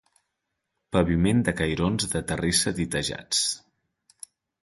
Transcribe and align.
Paviment 0.95 1.43
de 1.49 1.53
cairons 1.59 2.09
de 2.15 2.23
terrissa 2.31 2.73
ditejats. 2.79 3.45